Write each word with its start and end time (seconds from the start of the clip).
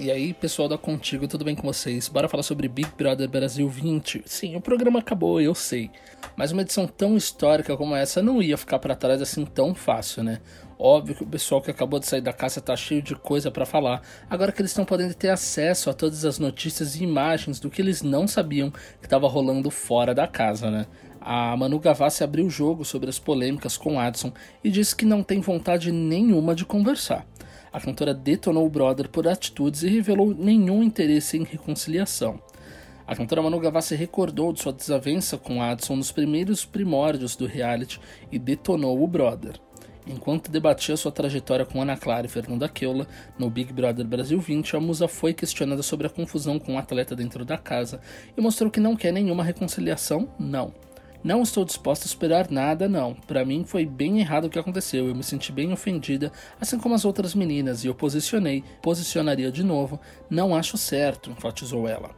E 0.00 0.12
aí, 0.12 0.32
pessoal 0.32 0.68
da 0.68 0.78
Contigo, 0.78 1.26
tudo 1.26 1.44
bem 1.44 1.56
com 1.56 1.66
vocês? 1.66 2.06
Bora 2.06 2.28
falar 2.28 2.44
sobre 2.44 2.68
Big 2.68 2.88
Brother 2.96 3.28
Brasil 3.28 3.68
20. 3.68 4.22
Sim, 4.26 4.54
o 4.54 4.60
programa 4.60 5.00
acabou, 5.00 5.40
eu 5.40 5.54
sei. 5.56 5.90
Mas 6.36 6.52
uma 6.52 6.62
edição 6.62 6.86
tão 6.86 7.16
histórica 7.16 7.76
como 7.76 7.96
essa 7.96 8.22
não 8.22 8.40
ia 8.40 8.56
ficar 8.56 8.78
para 8.78 8.94
trás 8.94 9.20
assim 9.20 9.44
tão 9.44 9.74
fácil, 9.74 10.22
né? 10.22 10.40
Óbvio 10.78 11.16
que 11.16 11.24
o 11.24 11.26
pessoal 11.26 11.60
que 11.60 11.72
acabou 11.72 11.98
de 11.98 12.06
sair 12.06 12.20
da 12.20 12.32
casa 12.32 12.60
tá 12.60 12.76
cheio 12.76 13.02
de 13.02 13.16
coisa 13.16 13.50
para 13.50 13.66
falar, 13.66 14.00
agora 14.30 14.52
que 14.52 14.62
eles 14.62 14.70
estão 14.70 14.84
podendo 14.84 15.14
ter 15.14 15.30
acesso 15.30 15.90
a 15.90 15.92
todas 15.92 16.24
as 16.24 16.38
notícias 16.38 16.94
e 16.94 17.02
imagens 17.02 17.58
do 17.58 17.68
que 17.68 17.82
eles 17.82 18.00
não 18.00 18.28
sabiam 18.28 18.70
que 18.70 19.06
estava 19.06 19.26
rolando 19.26 19.68
fora 19.68 20.14
da 20.14 20.28
casa, 20.28 20.70
né? 20.70 20.86
A 21.20 21.56
Manu 21.56 21.80
Gavassi 21.80 22.22
abriu 22.22 22.46
o 22.46 22.50
jogo 22.50 22.84
sobre 22.84 23.10
as 23.10 23.18
polêmicas 23.18 23.76
com 23.76 23.98
Adson 23.98 24.32
e 24.62 24.70
disse 24.70 24.94
que 24.94 25.04
não 25.04 25.24
tem 25.24 25.40
vontade 25.40 25.90
nenhuma 25.90 26.54
de 26.54 26.64
conversar. 26.64 27.26
A 27.72 27.80
cantora 27.80 28.14
detonou 28.14 28.66
o 28.66 28.70
brother 28.70 29.08
por 29.08 29.26
atitudes 29.26 29.82
e 29.82 29.88
revelou 29.88 30.34
nenhum 30.34 30.82
interesse 30.82 31.36
em 31.36 31.44
reconciliação. 31.44 32.40
A 33.06 33.16
cantora 33.16 33.40
Manu 33.40 33.58
Gavassi 33.58 33.94
recordou 33.94 34.52
de 34.52 34.60
sua 34.60 34.72
desavença 34.72 35.38
com 35.38 35.62
Adson 35.62 35.96
nos 35.96 36.12
primeiros 36.12 36.64
primórdios 36.64 37.36
do 37.36 37.46
reality 37.46 37.98
e 38.30 38.38
detonou 38.38 39.02
o 39.02 39.06
brother. 39.06 39.58
Enquanto 40.06 40.50
debatia 40.50 40.96
sua 40.96 41.12
trajetória 41.12 41.66
com 41.66 41.82
Ana 41.82 41.96
Clara 41.96 42.26
e 42.26 42.30
Fernanda 42.30 42.68
Keula 42.68 43.06
no 43.38 43.50
Big 43.50 43.72
Brother 43.72 44.06
Brasil 44.06 44.40
20, 44.40 44.76
a 44.76 44.80
musa 44.80 45.06
foi 45.06 45.34
questionada 45.34 45.82
sobre 45.82 46.06
a 46.06 46.10
confusão 46.10 46.58
com 46.58 46.74
o 46.74 46.78
atleta 46.78 47.14
dentro 47.14 47.44
da 47.44 47.58
casa 47.58 48.00
e 48.36 48.40
mostrou 48.40 48.70
que 48.70 48.80
não 48.80 48.96
quer 48.96 49.12
nenhuma 49.12 49.44
reconciliação, 49.44 50.28
não. 50.38 50.72
Não 51.28 51.42
estou 51.42 51.62
disposta 51.62 52.06
a 52.06 52.08
esperar 52.08 52.50
nada, 52.50 52.88
não. 52.88 53.12
Para 53.12 53.44
mim 53.44 53.62
foi 53.62 53.84
bem 53.84 54.18
errado 54.18 54.46
o 54.46 54.48
que 54.48 54.58
aconteceu. 54.58 55.08
Eu 55.08 55.14
me 55.14 55.22
senti 55.22 55.52
bem 55.52 55.70
ofendida, 55.70 56.32
assim 56.58 56.78
como 56.78 56.94
as 56.94 57.04
outras 57.04 57.34
meninas, 57.34 57.84
e 57.84 57.86
eu 57.86 57.94
posicionei, 57.94 58.64
posicionaria 58.80 59.52
de 59.52 59.62
novo. 59.62 60.00
Não 60.30 60.56
acho 60.56 60.78
certo, 60.78 61.30
enfatizou 61.30 61.86
ela. 61.86 62.12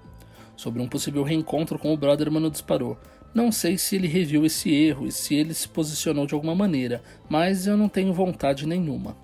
Sobre 0.57 0.81
um 0.81 0.87
possível 0.87 1.25
reencontro 1.25 1.77
com 1.77 1.93
o 1.93 1.97
brother, 1.97 2.31
Mano 2.31 2.53
disparou. 2.53 2.97
Não 3.35 3.51
sei 3.51 3.77
se 3.77 3.97
ele 3.97 4.07
reviu 4.07 4.47
esse 4.47 4.73
erro 4.73 5.09
e 5.09 5.11
se 5.11 5.35
ele 5.35 5.55
se 5.55 5.67
posicionou 5.67 6.25
de 6.25 6.35
alguma 6.35 6.55
maneira, 6.55 7.03
mas 7.29 7.67
eu 7.67 7.77
não 7.77 7.89
tenho 7.89 8.15
vontade 8.15 8.65
nenhuma. 8.65 9.17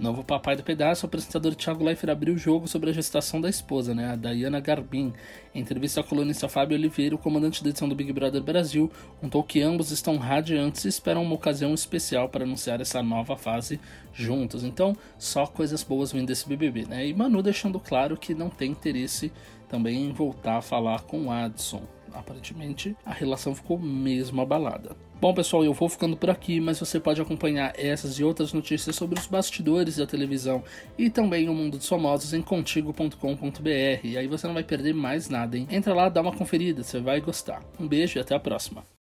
Novo 0.00 0.24
papai 0.24 0.56
do 0.56 0.62
pedaço, 0.62 1.04
o 1.04 1.08
apresentador 1.08 1.54
Thiago 1.54 1.84
Leifert 1.84 2.10
abriu 2.10 2.32
o 2.32 2.38
jogo 2.38 2.66
sobre 2.66 2.88
a 2.88 2.92
gestação 2.92 3.38
da 3.38 3.50
esposa, 3.50 3.94
né, 3.94 4.10
a 4.10 4.16
Diana 4.16 4.58
Garbin. 4.58 5.12
Em 5.54 5.60
entrevista 5.60 6.00
ao 6.00 6.06
colunista 6.06 6.48
Fábio 6.48 6.74
Oliveira, 6.74 7.14
o 7.14 7.18
comandante 7.18 7.62
da 7.62 7.68
edição 7.68 7.86
do 7.86 7.94
Big 7.94 8.10
Brother 8.10 8.42
Brasil, 8.42 8.90
contou 9.20 9.44
que 9.44 9.60
ambos 9.60 9.90
estão 9.90 10.16
radiantes 10.16 10.86
e 10.86 10.88
esperam 10.88 11.22
uma 11.22 11.34
ocasião 11.34 11.74
especial 11.74 12.30
para 12.30 12.44
anunciar 12.44 12.80
essa 12.80 13.02
nova 13.02 13.36
fase 13.36 13.78
juntos. 14.14 14.64
Então, 14.64 14.96
só 15.18 15.46
coisas 15.46 15.82
boas 15.82 16.12
vindo 16.12 16.28
desse 16.28 16.48
BBB, 16.48 16.86
né? 16.86 17.06
E 17.06 17.12
Manu 17.12 17.42
deixando 17.42 17.78
claro 17.78 18.16
que 18.16 18.32
não 18.32 18.48
tem 18.48 18.70
interesse 18.70 19.30
também 19.68 20.06
em 20.06 20.12
voltar 20.12 20.56
a 20.56 20.62
falar 20.62 21.02
com 21.02 21.30
Adson. 21.30 21.82
Aparentemente, 22.14 22.96
a 23.04 23.12
relação 23.12 23.54
ficou 23.54 23.78
mesmo 23.78 24.40
abalada. 24.40 24.96
Bom, 25.20 25.34
pessoal, 25.34 25.62
eu 25.62 25.74
vou 25.74 25.88
ficando 25.88 26.16
por 26.16 26.30
aqui, 26.30 26.60
mas 26.60 26.80
você 26.80 26.98
pode 26.98 27.20
acompanhar 27.20 27.74
essas 27.76 28.18
e 28.18 28.24
outras 28.24 28.54
notícias 28.54 28.96
sobre 28.96 29.18
os 29.20 29.26
bastidores 29.26 29.96
da 29.96 30.06
televisão 30.06 30.64
e 30.96 31.10
também 31.10 31.46
o 31.48 31.54
mundo 31.54 31.76
dos 31.76 31.86
famosos 31.86 32.32
em 32.32 32.40
contigo.com.br. 32.40 34.00
E 34.02 34.16
aí 34.16 34.26
você 34.26 34.46
não 34.46 34.54
vai 34.54 34.64
perder 34.64 34.94
mais 34.94 35.28
nada, 35.28 35.58
hein? 35.58 35.68
Entra 35.70 35.92
lá, 35.92 36.08
dá 36.08 36.22
uma 36.22 36.32
conferida, 36.32 36.82
você 36.82 36.98
vai 37.00 37.20
gostar. 37.20 37.62
Um 37.78 37.86
beijo 37.86 38.18
e 38.18 38.20
até 38.20 38.34
a 38.34 38.40
próxima. 38.40 38.82